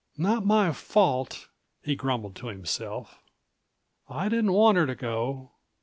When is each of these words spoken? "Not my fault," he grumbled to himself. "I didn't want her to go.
"Not 0.17 0.43
my 0.43 0.71
fault," 0.71 1.47
he 1.83 1.95
grumbled 1.95 2.35
to 2.37 2.47
himself. 2.47 3.19
"I 4.09 4.29
didn't 4.29 4.53
want 4.53 4.77
her 4.79 4.87
to 4.87 4.95
go. 4.95 5.51